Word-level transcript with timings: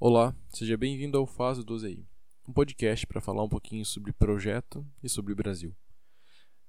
Olá, 0.00 0.32
seja 0.50 0.76
bem-vindo 0.76 1.18
ao 1.18 1.26
Fase 1.26 1.60
12i, 1.64 2.06
um 2.48 2.52
podcast 2.52 3.04
para 3.04 3.20
falar 3.20 3.42
um 3.42 3.48
pouquinho 3.48 3.84
sobre 3.84 4.12
projeto 4.12 4.86
e 5.02 5.08
sobre 5.08 5.32
o 5.32 5.36
Brasil. 5.36 5.74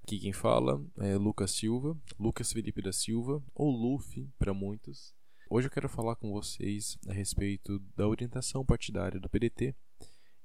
Aqui 0.02 0.18
quem 0.18 0.34
fala 0.34 0.84
é 0.98 1.16
Lucas 1.16 1.52
Silva, 1.52 1.96
Lucas 2.18 2.52
Felipe 2.52 2.82
da 2.82 2.92
Silva, 2.92 3.40
ou 3.54 3.70
Luffy 3.70 4.28
para 4.40 4.52
muitos. 4.52 5.14
Hoje 5.48 5.68
eu 5.68 5.72
quero 5.72 5.88
falar 5.88 6.16
com 6.16 6.32
vocês 6.32 6.98
a 7.08 7.14
respeito 7.14 7.78
da 7.96 8.08
orientação 8.08 8.66
partidária 8.66 9.20
do 9.20 9.30
PDT 9.30 9.76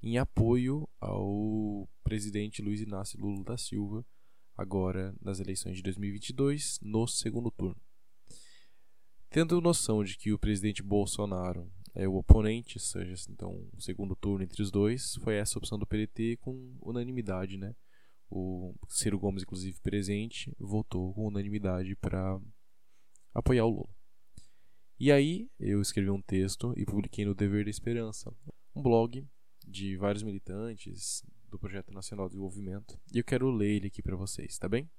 em 0.03 0.19
apoio 0.19 0.87
ao 1.01 1.89
presidente 2.03 2.61
Luiz 2.61 2.81
Inácio 2.81 3.19
Lula 3.19 3.43
da 3.43 3.57
Silva, 3.57 4.05
agora 4.55 5.15
nas 5.19 5.39
eleições 5.39 5.77
de 5.77 5.81
2022, 5.81 6.77
no 6.83 7.07
segundo 7.07 7.49
turno. 7.49 7.81
Tendo 9.31 9.59
noção 9.59 10.03
de 10.03 10.15
que 10.15 10.31
o 10.31 10.37
presidente 10.37 10.83
Bolsonaro 10.83 11.67
é 11.95 12.07
o 12.07 12.15
oponente, 12.15 12.79
seja 12.79 13.15
então 13.29 13.67
o 13.73 13.81
segundo 13.81 14.15
turno 14.15 14.43
entre 14.43 14.61
os 14.61 14.69
dois, 14.69 15.15
foi 15.23 15.35
essa 15.35 15.57
opção 15.57 15.79
do 15.79 15.87
PDT 15.87 16.37
com 16.41 16.75
unanimidade, 16.81 17.57
né? 17.57 17.73
O 18.29 18.75
Ciro 18.89 19.17
Gomes, 19.17 19.43
inclusive 19.43 19.79
presente, 19.81 20.53
votou 20.59 21.13
com 21.13 21.27
unanimidade 21.27 21.95
para 21.95 22.39
apoiar 23.33 23.65
o 23.65 23.69
Lula. 23.69 23.95
E 24.99 25.11
aí 25.11 25.49
eu 25.59 25.81
escrevi 25.81 26.09
um 26.09 26.21
texto 26.21 26.73
e 26.75 26.85
publiquei 26.85 27.25
no 27.25 27.35
Dever 27.35 27.63
da 27.63 27.69
Esperança, 27.69 28.33
um 28.75 28.81
blog 28.81 29.25
de 29.65 29.95
vários 29.95 30.23
militantes 30.23 31.23
do 31.49 31.57
Projeto 31.57 31.93
Nacional 31.93 32.27
de 32.27 32.31
Desenvolvimento, 32.31 32.99
e 33.13 33.19
eu 33.19 33.23
quero 33.23 33.49
ler 33.49 33.77
ele 33.77 33.87
aqui 33.87 34.01
para 34.01 34.15
vocês, 34.15 34.57
tá 34.57 34.67
bem? 34.67 34.89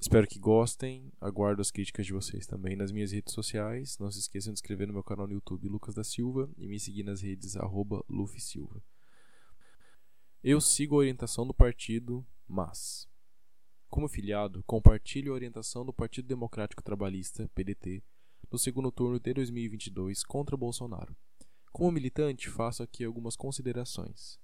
Espero 0.00 0.26
que 0.26 0.38
gostem. 0.38 1.12
Aguardo 1.20 1.60
as 1.60 1.70
críticas 1.70 2.06
de 2.06 2.14
vocês 2.14 2.46
também 2.46 2.74
nas 2.74 2.90
minhas 2.90 3.12
redes 3.12 3.34
sociais. 3.34 3.98
Não 3.98 4.10
se 4.10 4.18
esqueçam 4.18 4.50
de 4.50 4.58
se 4.58 4.62
inscrever 4.62 4.86
no 4.86 4.94
meu 4.94 5.04
canal 5.04 5.26
no 5.26 5.34
YouTube 5.34 5.68
Lucas 5.68 5.94
da 5.94 6.02
Silva 6.02 6.48
e 6.56 6.66
me 6.66 6.80
seguir 6.80 7.02
nas 7.02 7.20
redes 7.20 7.54
arroba 7.54 8.02
Silva. 8.38 8.82
Eu 10.42 10.58
sigo 10.58 10.94
a 10.94 10.98
orientação 11.00 11.46
do 11.46 11.52
partido, 11.52 12.26
mas, 12.48 13.06
como 13.90 14.08
filiado, 14.08 14.64
compartilho 14.66 15.32
a 15.32 15.34
orientação 15.34 15.84
do 15.84 15.92
Partido 15.92 16.26
Democrático 16.26 16.82
Trabalhista, 16.82 17.50
PDT, 17.54 18.02
no 18.50 18.58
segundo 18.58 18.90
turno 18.90 19.20
de 19.20 19.34
2022 19.34 20.24
contra 20.24 20.56
Bolsonaro. 20.56 21.14
Como 21.70 21.92
militante, 21.92 22.48
faço 22.48 22.82
aqui 22.82 23.04
algumas 23.04 23.36
considerações. 23.36 24.40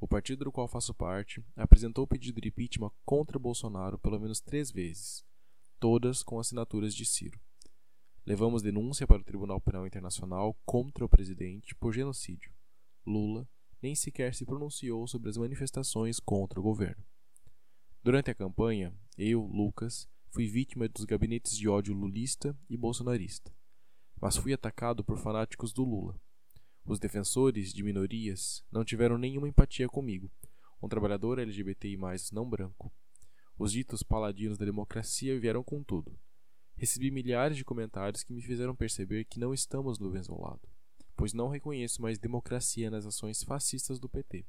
O 0.00 0.06
partido 0.06 0.44
do 0.44 0.52
qual 0.52 0.68
faço 0.68 0.94
parte 0.94 1.44
apresentou 1.56 2.06
pedido 2.06 2.40
de 2.40 2.48
impeachment 2.48 2.92
contra 3.04 3.38
Bolsonaro 3.38 3.98
pelo 3.98 4.18
menos 4.20 4.40
três 4.40 4.70
vezes, 4.70 5.24
todas 5.80 6.22
com 6.22 6.38
assinaturas 6.38 6.94
de 6.94 7.04
Ciro. 7.04 7.40
Levamos 8.24 8.62
denúncia 8.62 9.08
para 9.08 9.20
o 9.20 9.24
Tribunal 9.24 9.60
Penal 9.60 9.86
Internacional 9.86 10.54
contra 10.64 11.04
o 11.04 11.08
presidente 11.08 11.74
por 11.74 11.92
genocídio. 11.92 12.52
Lula 13.04 13.48
nem 13.82 13.96
sequer 13.96 14.34
se 14.34 14.44
pronunciou 14.44 15.04
sobre 15.08 15.30
as 15.30 15.36
manifestações 15.36 16.20
contra 16.20 16.60
o 16.60 16.62
governo. 16.62 17.04
Durante 18.00 18.30
a 18.30 18.34
campanha, 18.34 18.94
eu, 19.16 19.42
Lucas, 19.42 20.08
fui 20.30 20.46
vítima 20.46 20.88
dos 20.88 21.04
gabinetes 21.04 21.56
de 21.56 21.68
ódio 21.68 21.92
lulista 21.92 22.56
e 22.70 22.76
bolsonarista, 22.76 23.52
mas 24.20 24.36
fui 24.36 24.52
atacado 24.52 25.02
por 25.02 25.18
fanáticos 25.18 25.72
do 25.72 25.82
Lula 25.82 26.20
os 26.88 26.98
defensores 26.98 27.70
de 27.70 27.82
minorias 27.82 28.64
não 28.72 28.82
tiveram 28.82 29.18
nenhuma 29.18 29.46
empatia 29.46 29.86
comigo, 29.86 30.30
um 30.82 30.88
trabalhador 30.88 31.38
LGBTI, 31.38 31.98
não 32.32 32.48
branco. 32.48 32.90
Os 33.58 33.72
ditos 33.72 34.02
paladinos 34.02 34.56
da 34.56 34.64
democracia 34.64 35.38
vieram 35.38 35.62
com 35.62 35.82
tudo. 35.82 36.18
Recebi 36.76 37.10
milhares 37.10 37.58
de 37.58 37.64
comentários 37.64 38.22
que 38.22 38.32
me 38.32 38.40
fizeram 38.40 38.74
perceber 38.74 39.26
que 39.26 39.38
não 39.38 39.52
estamos 39.52 39.98
do 39.98 40.10
mesmo 40.10 40.40
lado, 40.40 40.66
pois 41.14 41.34
não 41.34 41.48
reconheço 41.48 42.00
mais 42.00 42.18
democracia 42.18 42.90
nas 42.90 43.04
ações 43.04 43.42
fascistas 43.42 44.00
do 44.00 44.08
PT. 44.08 44.46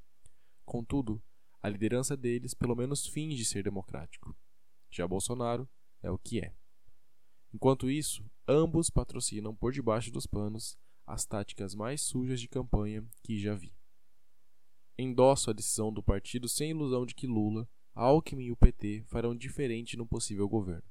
Contudo, 0.63 1.21
a 1.61 1.67
liderança 1.67 2.15
deles 2.15 2.53
pelo 2.53 2.75
menos 2.75 3.05
finge 3.05 3.43
ser 3.43 3.63
democrático. 3.63 4.33
Já 4.89 5.05
Bolsonaro 5.05 5.67
é 6.01 6.09
o 6.09 6.17
que 6.17 6.39
é. 6.39 6.53
Enquanto 7.53 7.89
isso, 7.89 8.23
ambos 8.47 8.89
patrocinam 8.89 9.53
por 9.53 9.73
debaixo 9.73 10.09
dos 10.09 10.25
panos 10.25 10.77
as 11.09 11.25
táticas 11.25 11.73
mais 11.73 12.01
sujas 12.01 12.39
de 12.39 12.47
campanha 12.47 13.03
que 13.23 13.39
já 13.39 13.55
vi. 13.55 13.73
Endosso 14.95 15.49
a 15.49 15.53
decisão 15.53 15.91
do 15.91 16.03
partido 16.03 16.47
sem 16.47 16.69
ilusão 16.69 17.03
de 17.03 17.15
que 17.15 17.25
Lula, 17.25 17.67
Alckmin 17.95 18.45
e 18.45 18.51
o 18.51 18.55
PT 18.55 19.05
farão 19.07 19.35
diferente 19.35 19.97
no 19.97 20.05
possível 20.05 20.47
governo. 20.47 20.87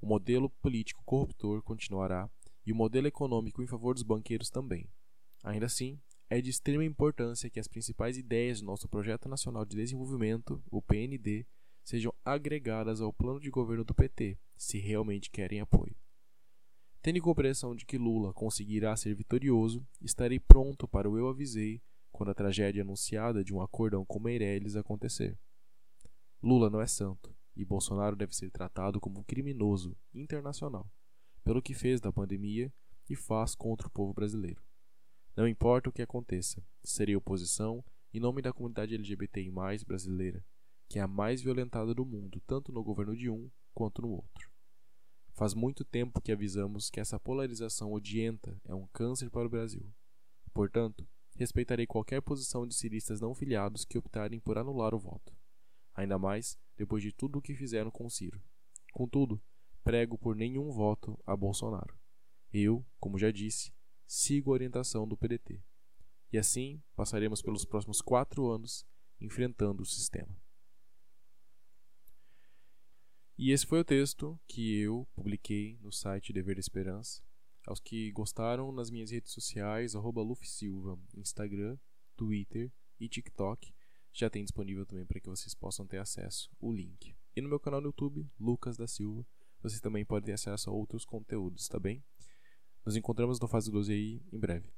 O 0.00 0.06
modelo 0.06 0.48
político 0.48 1.04
corruptor 1.04 1.62
continuará 1.62 2.30
e 2.64 2.72
o 2.72 2.74
modelo 2.74 3.06
econômico 3.06 3.62
em 3.62 3.66
favor 3.66 3.92
dos 3.92 4.02
banqueiros 4.02 4.48
também. 4.48 4.88
Ainda 5.44 5.66
assim, 5.66 6.00
é 6.30 6.40
de 6.40 6.48
extrema 6.48 6.84
importância 6.84 7.50
que 7.50 7.60
as 7.60 7.68
principais 7.68 8.16
ideias 8.16 8.60
do 8.60 8.66
nosso 8.66 8.88
Projeto 8.88 9.28
Nacional 9.28 9.66
de 9.66 9.76
Desenvolvimento, 9.76 10.64
o 10.70 10.80
PND, 10.80 11.46
sejam 11.84 12.14
agregadas 12.24 13.02
ao 13.02 13.12
plano 13.12 13.38
de 13.38 13.50
governo 13.50 13.84
do 13.84 13.94
PT, 13.94 14.38
se 14.56 14.78
realmente 14.78 15.30
querem 15.30 15.60
apoio. 15.60 15.94
Tendo 17.02 17.20
compreensão 17.20 17.74
de 17.74 17.84
que 17.84 17.98
Lula 17.98 18.32
conseguirá 18.32 18.94
ser 18.94 19.12
vitorioso, 19.16 19.84
estarei 20.00 20.38
pronto 20.38 20.86
para 20.86 21.10
o 21.10 21.18
eu 21.18 21.28
avisei 21.28 21.82
quando 22.12 22.30
a 22.30 22.34
tragédia 22.34 22.82
anunciada 22.82 23.42
de 23.42 23.52
um 23.52 23.60
acordão 23.60 24.04
com 24.04 24.20
Meirelles 24.20 24.76
acontecer. 24.76 25.36
Lula 26.40 26.70
não 26.70 26.80
é 26.80 26.86
santo 26.86 27.34
e 27.56 27.64
Bolsonaro 27.64 28.14
deve 28.14 28.36
ser 28.36 28.52
tratado 28.52 29.00
como 29.00 29.18
um 29.18 29.24
criminoso 29.24 29.96
internacional 30.14 30.88
pelo 31.42 31.60
que 31.60 31.74
fez 31.74 32.00
da 32.00 32.12
pandemia 32.12 32.72
e 33.10 33.16
faz 33.16 33.56
contra 33.56 33.88
o 33.88 33.90
povo 33.90 34.14
brasileiro. 34.14 34.62
Não 35.36 35.48
importa 35.48 35.88
o 35.88 35.92
que 35.92 36.02
aconteça, 36.02 36.64
serei 36.84 37.16
oposição 37.16 37.84
em 38.14 38.20
nome 38.20 38.40
da 38.42 38.52
comunidade 38.52 38.94
LGBTI 38.94 39.50
brasileira, 39.84 40.44
que 40.88 41.00
é 41.00 41.02
a 41.02 41.08
mais 41.08 41.42
violentada 41.42 41.92
do 41.92 42.06
mundo, 42.06 42.40
tanto 42.46 42.70
no 42.70 42.84
governo 42.84 43.16
de 43.16 43.28
um 43.28 43.50
quanto 43.74 44.02
no 44.02 44.10
outro. 44.10 44.51
Faz 45.42 45.54
muito 45.54 45.84
tempo 45.84 46.20
que 46.20 46.30
avisamos 46.30 46.88
que 46.88 47.00
essa 47.00 47.18
polarização 47.18 47.92
odienta 47.92 48.56
é 48.64 48.72
um 48.76 48.86
câncer 48.92 49.28
para 49.28 49.44
o 49.44 49.50
Brasil. 49.50 49.92
Portanto, 50.54 51.04
respeitarei 51.34 51.84
qualquer 51.84 52.22
posição 52.22 52.64
de 52.64 52.76
ciristas 52.76 53.20
não 53.20 53.34
filiados 53.34 53.84
que 53.84 53.98
optarem 53.98 54.38
por 54.38 54.56
anular 54.56 54.94
o 54.94 55.00
voto. 55.00 55.36
Ainda 55.96 56.16
mais 56.16 56.56
depois 56.76 57.02
de 57.02 57.10
tudo 57.10 57.40
o 57.40 57.42
que 57.42 57.56
fizeram 57.56 57.90
com 57.90 58.08
Ciro. 58.08 58.40
Contudo, 58.92 59.42
prego 59.82 60.16
por 60.16 60.36
nenhum 60.36 60.70
voto 60.70 61.18
a 61.26 61.34
Bolsonaro. 61.34 61.98
Eu, 62.52 62.86
como 63.00 63.18
já 63.18 63.32
disse, 63.32 63.72
sigo 64.06 64.52
a 64.52 64.54
orientação 64.54 65.08
do 65.08 65.16
PDT. 65.16 65.60
E 66.32 66.38
assim 66.38 66.80
passaremos 66.94 67.42
pelos 67.42 67.64
próximos 67.64 68.00
quatro 68.00 68.48
anos 68.48 68.86
enfrentando 69.20 69.82
o 69.82 69.86
sistema. 69.86 70.40
E 73.44 73.50
esse 73.50 73.66
foi 73.66 73.80
o 73.80 73.84
texto 73.84 74.38
que 74.46 74.76
eu 74.76 75.04
publiquei 75.16 75.76
no 75.82 75.90
site 75.90 76.32
Dever 76.32 76.60
Esperança. 76.60 77.20
Aos 77.66 77.80
que 77.80 78.12
gostaram, 78.12 78.70
nas 78.70 78.88
minhas 78.88 79.10
redes 79.10 79.32
sociais, 79.32 79.96
arroba 79.96 80.22
Silva, 80.44 80.96
Instagram, 81.16 81.76
Twitter 82.16 82.70
e 83.00 83.08
TikTok, 83.08 83.74
já 84.12 84.30
tem 84.30 84.44
disponível 84.44 84.86
também 84.86 85.04
para 85.04 85.18
que 85.18 85.28
vocês 85.28 85.56
possam 85.56 85.84
ter 85.84 85.98
acesso 85.98 86.48
o 86.60 86.72
link. 86.72 87.16
E 87.34 87.40
no 87.40 87.48
meu 87.48 87.58
canal 87.58 87.80
no 87.80 87.88
YouTube, 87.88 88.30
Lucas 88.38 88.76
da 88.76 88.86
Silva, 88.86 89.26
vocês 89.60 89.80
também 89.80 90.04
podem 90.04 90.26
ter 90.26 90.34
acesso 90.34 90.70
a 90.70 90.72
outros 90.72 91.04
conteúdos, 91.04 91.66
tá 91.66 91.80
bem? 91.80 92.00
Nos 92.86 92.94
encontramos 92.94 93.40
no 93.40 93.48
Fase 93.48 93.72
12 93.72 93.92
aí 93.92 94.22
em 94.32 94.38
breve. 94.38 94.72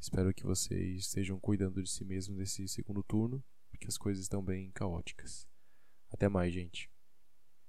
Espero 0.00 0.32
que 0.32 0.42
vocês 0.42 1.00
estejam 1.00 1.38
cuidando 1.38 1.82
de 1.82 1.90
si 1.90 2.02
mesmos 2.02 2.38
nesse 2.38 2.66
segundo 2.66 3.02
turno, 3.02 3.44
porque 3.68 3.86
as 3.86 3.98
coisas 3.98 4.22
estão 4.24 4.42
bem 4.42 4.70
caóticas. 4.70 5.46
Até 6.10 6.30
mais, 6.30 6.54
gente. 6.54 6.95